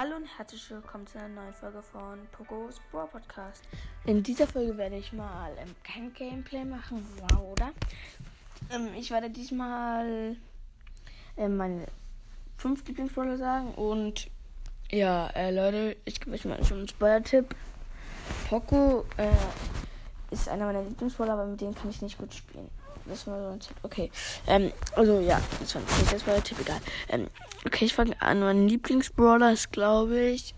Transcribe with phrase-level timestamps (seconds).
[0.00, 3.64] Hallo und herzlich willkommen zu einer neuen Folge von Pogos Brawl Podcast.
[4.04, 7.72] In dieser Folge werde ich mal ähm, kein Gameplay machen, wow, oder?
[8.70, 10.36] Ähm, ich werde diesmal
[11.36, 11.86] ähm, meine
[12.58, 14.30] fünf Lieblingsbrawler sagen und
[14.92, 17.56] ja, äh, Leute, ich gebe euch mal schon einen Spoiler-Tipp.
[18.48, 19.32] Poco äh,
[20.30, 22.70] ist einer meiner Lieblingsbrawler, aber mit dem kann ich nicht gut spielen.
[23.08, 23.76] Das war so ein Tipp.
[23.82, 24.10] Okay.
[24.46, 26.80] Ähm, also ja, das war, das war der Tipp, egal.
[27.08, 27.28] Ähm,
[27.66, 28.40] okay, ich fange an.
[28.40, 30.54] Mein Lieblingsbrawler ist, glaube ich,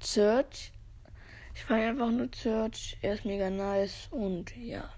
[0.00, 0.72] Search.
[1.54, 2.98] Ich fange einfach nur Search.
[3.00, 4.90] Er ist mega nice und ja.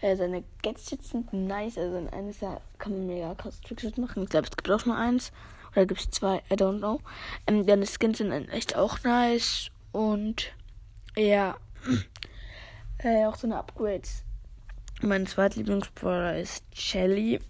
[0.00, 1.78] Äh, seine Gadgets sind nice.
[1.78, 4.22] Also in eines Jahr kann man mega krass Trickshots machen.
[4.22, 5.32] Ich glaube, es gibt auch nur eins.
[5.72, 6.42] Oder gibt es zwei?
[6.50, 7.00] I don't know.
[7.46, 9.70] Ähm, deine Skins sind echt auch nice.
[9.92, 10.52] Und
[11.16, 11.56] ja.
[13.00, 14.24] Äh, auch seine Upgrades
[15.02, 17.40] mein zweiter Lieblingsbrawler ist Shelly.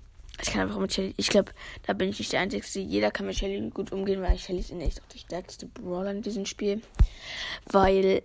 [0.40, 1.14] Ich kann einfach mit Shelly.
[1.16, 1.52] Ich glaube,
[1.86, 2.80] da bin ich nicht der Einzige.
[2.80, 6.10] Jeder kann mit Shelly gut umgehen, weil Shelly ist in echt auch der stärkste Brawler
[6.10, 6.82] in diesem Spiel.
[7.66, 8.22] Weil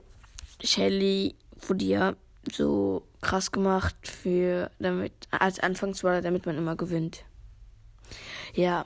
[0.62, 1.36] Shelly
[1.68, 2.16] wurde ja
[2.52, 7.24] so krass gemacht für damit als Anfangsbrawler, damit man immer gewinnt.
[8.54, 8.86] Ja,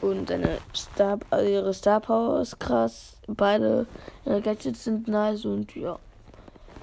[0.00, 3.16] und seine Star, ihre Star Power ist krass.
[3.26, 3.86] Beide
[4.24, 5.98] ihre Gadgets sind nice und ja.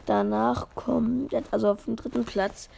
[0.08, 2.69] Danach kommt, also auf dem dritten Platz,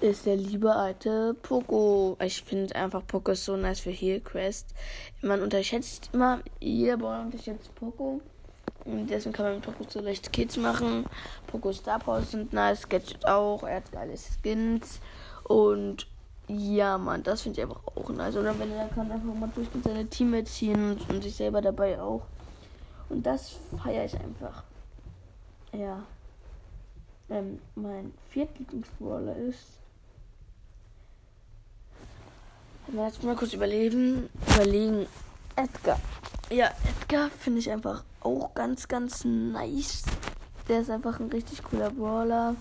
[0.00, 2.16] ist der liebe alte Poco.
[2.22, 4.72] Ich finde einfach Poco so nice für Heal Quest.
[5.20, 8.20] Man unterschätzt immer, jeder Brawler unterschätzt Poco.
[8.84, 11.06] Und deswegen kann man mit Poco so leicht Kids machen.
[11.48, 15.00] Poco Star Powers sind nice, Gadget auch, er hat geile Skins.
[15.42, 16.06] Und
[16.46, 18.36] ja, man, das finde ich einfach auch nice.
[18.36, 21.60] Oder wenn er kann einfach mal durch mit seine Teammates ziehen und, und sich selber
[21.60, 22.22] dabei auch.
[23.08, 24.62] Und das feiere ich einfach.
[25.72, 26.04] Ja
[27.30, 29.78] ähm, mein Viertlieblingsbrawler ist.
[32.92, 35.06] Jetzt mal kurz überleben, überlegen.
[35.56, 35.98] Edgar.
[36.50, 40.04] Ja, Edgar finde ich einfach auch ganz, ganz nice.
[40.68, 42.54] Der ist einfach ein richtig cooler Brawler.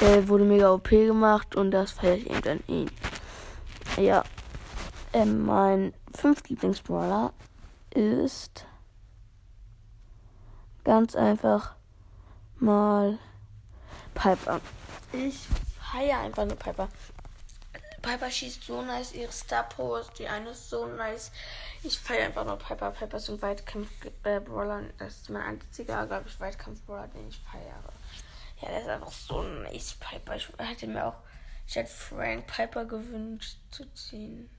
[0.00, 2.90] Der wurde mega OP gemacht und das feiere ich eben an ihn.
[3.98, 4.24] Ja.
[5.12, 7.32] Ähm, mein fünftlieblingsbrawler
[7.94, 8.66] ist
[10.84, 11.74] ganz einfach
[12.58, 13.18] mal
[14.16, 14.60] Piper.
[15.12, 15.38] Ich
[15.92, 16.88] feiere einfach nur Piper.
[18.02, 21.30] Piper schießt so nice, ihre Star Post, die eine ist so nice.
[21.82, 22.90] Ich feiere einfach nur Piper.
[22.90, 24.84] Piper ist ein Weitkampf-Brawler.
[24.98, 27.82] Das ist mein einziger, glaube ich, Weitkampf-Brawler, den ich feiere.
[28.62, 30.36] Ja, der ist einfach so nice, Piper.
[30.36, 31.16] Ich hätte mir auch,
[31.66, 34.50] ich hätte Frank Piper gewünscht zu ziehen.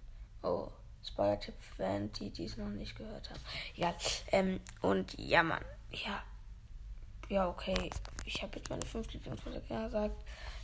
[0.44, 0.69] Oh,
[1.03, 3.40] Spoiler-Tipp für die, die es noch nicht gehört haben.
[3.75, 3.96] Egal.
[4.31, 5.63] Ähm, und ja, Mann.
[5.91, 6.22] Ja,
[7.29, 7.89] ja, okay,
[8.25, 10.15] ich habe jetzt meine fünf Lieblingsfolge gesagt.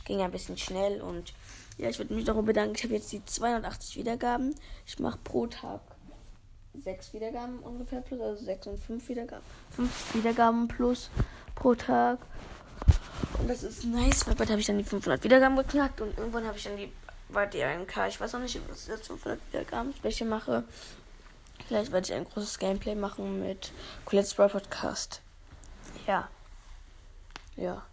[0.04, 1.32] Ging ein bisschen schnell und
[1.78, 2.74] ja, ich würde mich darüber bedanken.
[2.76, 4.54] Ich habe jetzt die 280 Wiedergaben.
[4.86, 5.80] Ich mache pro Tag
[6.82, 9.44] sechs Wiedergaben ungefähr plus, also sechs und fünf Wiedergaben.
[9.70, 11.10] Fünf Wiedergaben plus
[11.54, 12.18] pro Tag.
[13.38, 16.46] Und das ist nice, weil bald habe ich dann die 500 Wiedergaben geknackt und irgendwann
[16.46, 16.92] habe ich dann die
[17.28, 18.08] bei die 1K.
[18.08, 20.64] Ich weiß noch nicht, ob ich jetzt 500 Wiedergaben welche mache.
[21.66, 23.72] Vielleicht werde ich ein großes Gameplay machen mit
[24.04, 25.22] Colette's Brawl Podcast.
[26.06, 26.28] Ja.
[27.56, 27.86] Ja.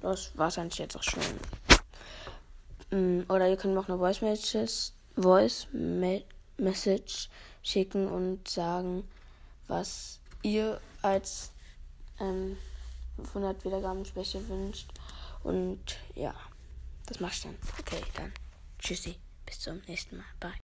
[0.00, 1.22] Das war es eigentlich jetzt auch schon.
[2.90, 5.66] Mm, oder ihr könnt mir auch eine Voice Message, Voice
[6.56, 7.28] Message
[7.62, 9.08] schicken und sagen,
[9.66, 11.50] was ihr als
[12.20, 12.56] ähm,
[13.16, 14.88] 500 Wiedergaben Special wünscht.
[15.42, 16.34] Und ja,
[17.06, 17.56] das mach ich dann.
[17.80, 18.32] Okay, dann.
[18.78, 19.16] Tschüssi.
[19.44, 20.26] Bis zum nächsten Mal.
[20.40, 20.67] Bye.